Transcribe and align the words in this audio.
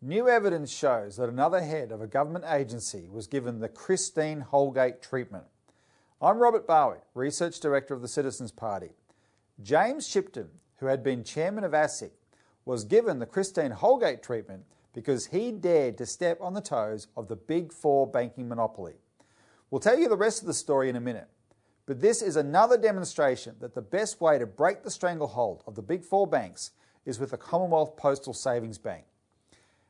New 0.00 0.28
evidence 0.28 0.70
shows 0.70 1.16
that 1.16 1.28
another 1.28 1.60
head 1.60 1.90
of 1.90 2.00
a 2.00 2.06
government 2.06 2.44
agency 2.48 3.08
was 3.10 3.26
given 3.26 3.58
the 3.58 3.68
Christine 3.68 4.42
Holgate 4.42 5.02
treatment. 5.02 5.42
I'm 6.22 6.38
Robert 6.38 6.68
Barwick, 6.68 7.02
Research 7.14 7.58
Director 7.58 7.94
of 7.94 8.00
the 8.00 8.06
Citizens 8.06 8.52
Party. 8.52 8.90
James 9.60 10.06
Shipton, 10.06 10.50
who 10.76 10.86
had 10.86 11.02
been 11.02 11.24
chairman 11.24 11.64
of 11.64 11.72
ASIC, 11.72 12.12
was 12.64 12.84
given 12.84 13.18
the 13.18 13.26
Christine 13.26 13.72
Holgate 13.72 14.22
treatment 14.22 14.66
because 14.94 15.26
he 15.26 15.50
dared 15.50 15.98
to 15.98 16.06
step 16.06 16.40
on 16.40 16.54
the 16.54 16.60
toes 16.60 17.08
of 17.16 17.26
the 17.26 17.34
Big 17.34 17.72
Four 17.72 18.06
banking 18.06 18.48
monopoly. 18.48 18.94
We'll 19.68 19.80
tell 19.80 19.98
you 19.98 20.08
the 20.08 20.16
rest 20.16 20.42
of 20.42 20.46
the 20.46 20.54
story 20.54 20.88
in 20.88 20.94
a 20.94 21.00
minute, 21.00 21.28
but 21.86 22.00
this 22.00 22.22
is 22.22 22.36
another 22.36 22.78
demonstration 22.78 23.56
that 23.58 23.74
the 23.74 23.82
best 23.82 24.20
way 24.20 24.38
to 24.38 24.46
break 24.46 24.84
the 24.84 24.92
stranglehold 24.92 25.64
of 25.66 25.74
the 25.74 25.82
Big 25.82 26.04
Four 26.04 26.28
banks 26.28 26.70
is 27.04 27.18
with 27.18 27.32
the 27.32 27.36
Commonwealth 27.36 27.96
Postal 27.96 28.32
Savings 28.32 28.78
Bank. 28.78 29.04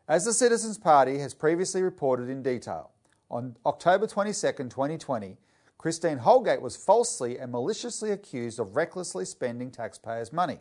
As 0.09 0.25
the 0.25 0.33
Citizens 0.33 0.79
Party 0.79 1.19
has 1.19 1.35
previously 1.35 1.83
reported 1.83 2.30
in 2.30 2.43
detail, 2.43 2.93
on 3.30 3.59
October 3.66 4.07
22, 4.07 4.53
2020, 4.71 5.37
Christine 5.77 6.16
Holgate 6.16 6.62
was 6.62 6.79
falsely 6.79 7.39
and 7.39 7.53
maliciously 7.53 8.11
accused 8.11 8.59
of 8.59 8.75
recklessly 8.75 9.27
spending 9.27 9.71
taxpayers' 9.71 10.33
money. 10.33 10.61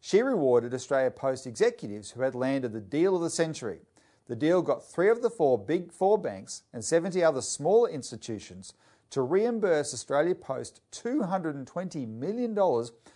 She 0.00 0.22
rewarded 0.22 0.74
Australia 0.74 1.12
Post 1.12 1.46
executives 1.46 2.10
who 2.10 2.22
had 2.22 2.34
landed 2.34 2.72
the 2.72 2.80
deal 2.80 3.14
of 3.14 3.22
the 3.22 3.30
century. 3.30 3.78
The 4.26 4.34
deal 4.34 4.60
got 4.60 4.84
three 4.84 5.08
of 5.08 5.22
the 5.22 5.30
four 5.30 5.56
big 5.56 5.92
four 5.92 6.18
banks 6.18 6.64
and 6.72 6.84
70 6.84 7.22
other 7.22 7.42
smaller 7.42 7.88
institutions 7.88 8.74
to 9.10 9.22
reimburse 9.22 9.94
Australia 9.94 10.34
Post 10.34 10.80
$220 10.90 12.08
million 12.08 12.56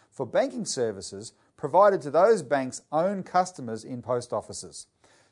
for 0.09 0.25
banking 0.25 0.65
services 0.65 1.33
provided 1.57 2.01
to 2.02 2.13
those 2.13 2.45
banks' 2.45 2.83
own 2.93 3.25
customers 3.25 3.83
in 3.83 4.02
post 4.02 4.33
offices. 4.33 4.87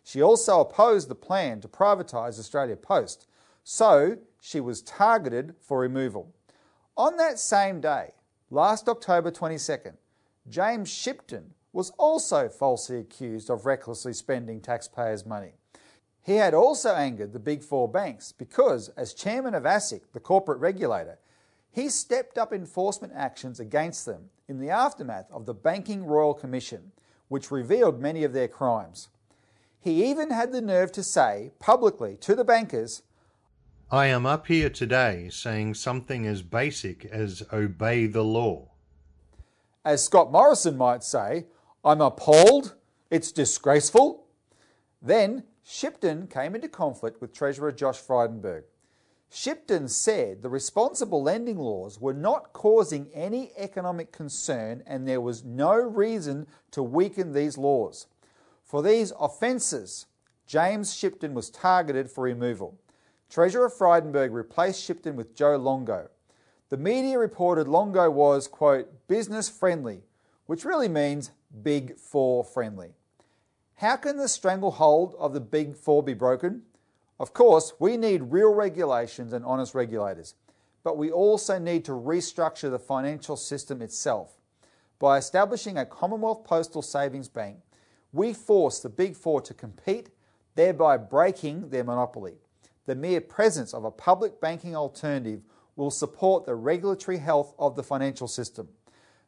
She 0.06 0.22
also 0.22 0.60
opposed 0.60 1.08
the 1.08 1.16
plan 1.16 1.60
to 1.62 1.68
privatise 1.68 2.38
Australia 2.38 2.76
Post, 2.76 3.26
so 3.64 4.18
she 4.40 4.60
was 4.60 4.80
targeted 4.80 5.56
for 5.60 5.80
removal. 5.80 6.32
On 6.96 7.16
that 7.16 7.40
same 7.40 7.80
day, 7.80 8.12
last 8.48 8.88
October 8.88 9.32
22nd, 9.32 9.94
James 10.48 10.88
Shipton 10.88 11.54
was 11.72 11.90
also 11.98 12.48
falsely 12.48 13.00
accused 13.00 13.50
of 13.50 13.66
recklessly 13.66 14.12
spending 14.12 14.60
taxpayers' 14.60 15.26
money. 15.26 15.54
He 16.22 16.36
had 16.36 16.54
also 16.54 16.94
angered 16.94 17.32
the 17.32 17.40
big 17.40 17.64
four 17.64 17.88
banks 17.88 18.30
because, 18.30 18.90
as 18.90 19.12
chairman 19.12 19.56
of 19.56 19.64
ASIC, 19.64 20.02
the 20.12 20.20
corporate 20.20 20.60
regulator, 20.60 21.18
he 21.72 21.88
stepped 21.88 22.38
up 22.38 22.52
enforcement 22.52 23.12
actions 23.16 23.58
against 23.58 24.06
them 24.06 24.30
in 24.46 24.60
the 24.60 24.70
aftermath 24.70 25.28
of 25.32 25.46
the 25.46 25.54
Banking 25.54 26.04
Royal 26.04 26.32
Commission, 26.32 26.92
which 27.26 27.50
revealed 27.50 28.00
many 28.00 28.22
of 28.22 28.32
their 28.32 28.46
crimes. 28.46 29.08
He 29.80 30.04
even 30.10 30.30
had 30.30 30.52
the 30.52 30.60
nerve 30.60 30.92
to 30.92 31.02
say 31.02 31.52
publicly 31.58 32.16
to 32.18 32.34
the 32.34 32.44
bankers, 32.44 33.02
I 33.90 34.06
am 34.06 34.26
up 34.26 34.48
here 34.48 34.68
today 34.68 35.28
saying 35.30 35.74
something 35.74 36.26
as 36.26 36.42
basic 36.42 37.04
as 37.04 37.44
obey 37.52 38.06
the 38.06 38.24
law. 38.24 38.72
As 39.84 40.04
Scott 40.04 40.32
Morrison 40.32 40.76
might 40.76 41.04
say, 41.04 41.46
I'm 41.84 42.00
appalled, 42.00 42.74
it's 43.10 43.30
disgraceful. 43.30 44.26
Then 45.00 45.44
Shipton 45.62 46.26
came 46.26 46.56
into 46.56 46.68
conflict 46.68 47.20
with 47.20 47.32
Treasurer 47.32 47.70
Josh 47.70 48.00
Frydenberg. 48.00 48.64
Shipton 49.30 49.86
said 49.86 50.42
the 50.42 50.48
responsible 50.48 51.22
lending 51.22 51.58
laws 51.58 52.00
were 52.00 52.14
not 52.14 52.52
causing 52.52 53.08
any 53.12 53.52
economic 53.56 54.10
concern 54.10 54.82
and 54.84 55.06
there 55.06 55.20
was 55.20 55.44
no 55.44 55.74
reason 55.74 56.48
to 56.72 56.82
weaken 56.82 57.32
these 57.32 57.56
laws. 57.56 58.08
For 58.66 58.82
these 58.82 59.12
offences, 59.18 60.06
James 60.44 60.92
Shipton 60.92 61.34
was 61.34 61.50
targeted 61.50 62.10
for 62.10 62.24
removal. 62.24 62.76
Treasurer 63.30 63.70
Frydenberg 63.70 64.32
replaced 64.32 64.82
Shipton 64.82 65.14
with 65.14 65.36
Joe 65.36 65.56
Longo. 65.56 66.08
The 66.68 66.76
media 66.76 67.16
reported 67.16 67.68
Longo 67.68 68.10
was, 68.10 68.48
quote, 68.48 69.06
business 69.06 69.48
friendly, 69.48 70.02
which 70.46 70.64
really 70.64 70.88
means 70.88 71.30
Big 71.62 71.96
Four 71.96 72.42
friendly. 72.42 72.94
How 73.76 73.94
can 73.94 74.16
the 74.16 74.28
stranglehold 74.28 75.14
of 75.16 75.32
the 75.32 75.40
Big 75.40 75.76
Four 75.76 76.02
be 76.02 76.14
broken? 76.14 76.62
Of 77.20 77.32
course, 77.32 77.72
we 77.78 77.96
need 77.96 78.32
real 78.32 78.52
regulations 78.52 79.32
and 79.32 79.44
honest 79.44 79.76
regulators, 79.76 80.34
but 80.82 80.96
we 80.96 81.12
also 81.12 81.60
need 81.60 81.84
to 81.84 81.92
restructure 81.92 82.70
the 82.70 82.80
financial 82.80 83.36
system 83.36 83.80
itself. 83.80 84.40
By 84.98 85.18
establishing 85.18 85.78
a 85.78 85.86
Commonwealth 85.86 86.42
Postal 86.42 86.82
Savings 86.82 87.28
Bank, 87.28 87.58
we 88.12 88.32
force 88.32 88.80
the 88.80 88.88
Big 88.88 89.16
Four 89.16 89.40
to 89.42 89.54
compete, 89.54 90.10
thereby 90.54 90.96
breaking 90.96 91.70
their 91.70 91.84
monopoly. 91.84 92.34
The 92.86 92.94
mere 92.94 93.20
presence 93.20 93.74
of 93.74 93.84
a 93.84 93.90
public 93.90 94.40
banking 94.40 94.76
alternative 94.76 95.42
will 95.74 95.90
support 95.90 96.46
the 96.46 96.54
regulatory 96.54 97.18
health 97.18 97.54
of 97.58 97.76
the 97.76 97.82
financial 97.82 98.28
system. 98.28 98.68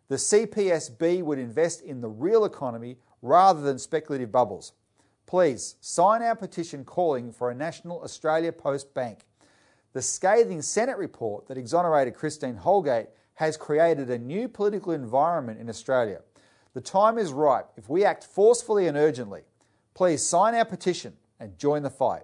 The 0.09 0.17
CPSB 0.17 1.22
would 1.22 1.38
invest 1.38 1.83
in 1.83 2.00
the 2.00 2.09
real 2.09 2.44
economy 2.44 2.97
rather 3.21 3.61
than 3.61 3.78
speculative 3.78 4.33
bubbles. 4.33 4.72
Please 5.27 5.77
sign 5.81 6.22
our 6.22 6.34
petition 6.34 6.84
calling 6.84 7.33
for 7.33 7.50
a 7.50 7.55
national 7.55 8.03
Australia 8.03 8.50
Post 8.50 8.94
Bank. 8.94 9.27
The 9.93 10.00
scathing 10.00 10.62
Senate 10.62 10.97
report 10.97 11.49
that 11.49 11.59
exonerated 11.59 12.15
Christine 12.15 12.56
Holgate 12.56 13.09
has 13.34 13.56
created 13.56 14.09
a 14.09 14.19
new 14.19 14.49
political 14.49 14.93
environment 14.93 15.61
in 15.61 15.69
Australia. 15.69 16.21
The 16.78 16.84
time 16.84 17.19
is 17.19 17.33
ripe 17.33 17.71
if 17.77 17.89
we 17.89 18.05
act 18.05 18.22
forcefully 18.22 18.87
and 18.87 18.97
urgently. 18.97 19.43
Please 19.94 20.22
sign 20.22 20.55
our 20.55 20.65
petition 20.65 21.12
and 21.41 21.59
join 21.59 21.83
the 21.83 21.91
fight. 21.91 22.22